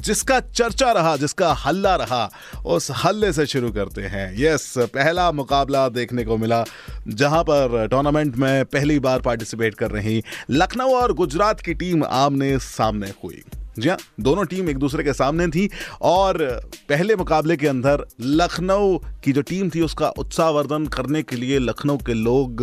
[0.00, 2.30] जिसका चर्चा रहा, जिसका हल्ला रहा,
[2.66, 6.64] उस हल्ले से शुरू करते हैं। यस, पहला मुकाबला देखने को मिला,
[7.08, 12.58] जहाँ पर टूर्नामेंट में पहली बार पार्टिसिपेट कर रही लखनऊ और गुजरात की टीम आमने
[12.58, 13.42] सामने हुई।
[13.78, 15.68] जी हाँ दोनों टीम एक दूसरे के सामने थी
[16.02, 16.38] और
[16.88, 21.96] पहले मुकाबले के अंदर लखनऊ की जो टीम थी उसका उत्साहवर्धन करने के लिए लखनऊ
[21.96, 22.62] के लोग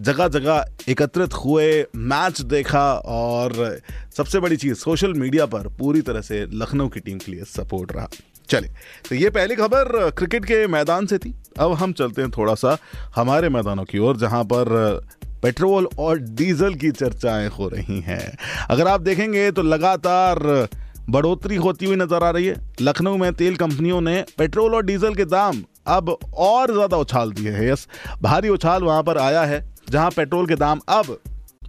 [0.00, 3.80] जगह जगह एकत्रित हुए, मैच देखा और
[4.16, 7.92] सबसे बड़ी चीज़, सोशल मीडिया पर पूरी तरह से लखनऊ की टीम के लिए सपोर्ट
[7.92, 8.08] रहा।
[8.48, 8.68] चले
[9.08, 12.76] तो ये पहली खबर क्रिकेट के मैदान से थी। अब हम चलते हैं थोड़ा सा
[13.16, 15.06] हमारे मैदानों की ओर, जहाँ पर
[15.42, 18.36] पेट्रोल और डीजल की चर्चाएँ हो रही हैं।
[18.70, 20.68] अगर आप देखेंगे तो लगातार
[21.10, 25.14] बढ़ोतरी होती हुई नज़र आ रही है। लखनऊ में तेल कंपनियों ने पेट्रोल और डीजल
[25.14, 27.86] के दाम अब और ज़्यादा उछाल दिए हैं। यस,
[28.22, 31.18] भारी उछाल वहाँ पर आया है, जहाँ पेट्रोल के दाम अब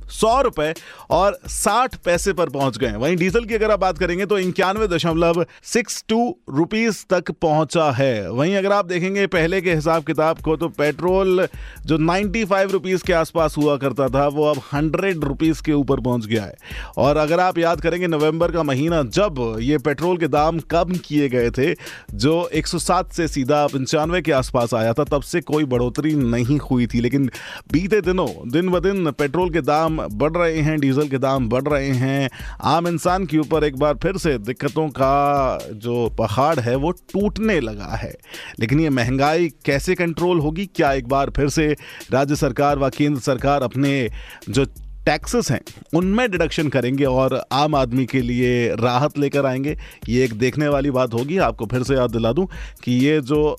[0.09, 0.73] सौ रुपए
[1.09, 4.87] और साठ पैसे पर पहुँच गए वहीं डीजल की अगर आप बात करेंगे तो इक्यानवे
[4.87, 10.39] दशमलव सिक्स टू रुपीज़ तक पहुँचा है। वहीं अगर आप देखेंगे पहले के हिसाब किताब
[10.39, 11.47] को तो पेट्रोल
[11.85, 15.99] जो नाइन्टी फाइव रुपीज़ के आसपास हुआ करता था, वो अब हंड्रेड रुपीज़ के ऊपर
[15.99, 16.55] पहुँच गया है।
[16.97, 21.29] और अगर आप याद करेंगे नवंबर का महीना जब ये पेट्रोल के दाम कम किए
[21.29, 21.73] गए थे,
[22.13, 26.87] जो 107 से सीधा पंचानवे के आसपास आया था, तब से कोई बढ़ोतरी नहीं हुई
[26.87, 27.29] थी। लेकिन
[27.71, 31.63] बीते दिनों, दिन ब दिन पेट्रोल के दाम बढ़ रहे हैं, डीजल के दाम बढ़
[31.63, 32.29] रहे हैं।
[32.61, 37.59] आम इंसान के ऊपर एक बार फिर से दिक्कतों का जो पहाड़ है, वो टूटने
[37.59, 38.15] लगा है।
[38.59, 40.65] लेकिन ये महँगाई कैसे कंट्रोल होगी?
[40.65, 41.75] क्या एक बार फिर से
[42.11, 44.09] राज्य सरकार व केंद्र सरकार अपने
[44.49, 44.65] जो
[45.05, 45.61] टैक्सेस हैं,
[45.95, 49.77] उनमें डिडक्शन करेंगे और आम आदमी के लिए राहत लेकर आएँगे?
[50.09, 52.47] ये एक देखने वाली बात होगी। आपको फिर से याद दिला दूँ
[52.83, 53.57] कि ये जो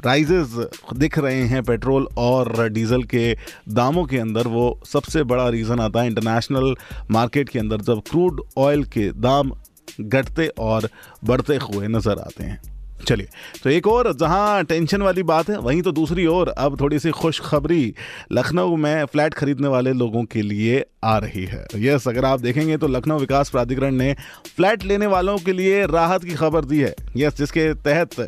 [0.00, 0.54] प्राइजेज
[0.96, 3.36] दिख रहे हैं पेट्रोल और डीजल के
[3.68, 6.74] दामों के अंदर, वो सबसे बड़ा रीज़न आता है इंटरनेशनल
[7.10, 9.52] मार्केट के अंदर जब क्रूड ऑयल के दाम
[10.00, 10.88] घटते और
[11.24, 12.60] बढ़ते हुए नज़र आते हैं।
[12.98, 13.28] चलिए
[13.62, 17.10] तो एक और, जहाँ टेंशन वाली बात है, वहीं तो दूसरी ओर, अब थोड़ी सी
[17.10, 17.94] खुशखबरी,
[18.32, 22.76] लखनऊ में फ्लैट खरीदने वाले लोगों के लिए आ रही है। यस, अगर आप देखेंगे
[22.76, 24.14] तो लखनऊ विकास प्राधिकरण ने
[24.56, 28.20] फ्लैट लेने वालों के लिए राहत की खबर दी है। यस, जिसके तहत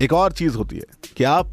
[0.02, 1.52] एक और चीज़ होती है। कि आप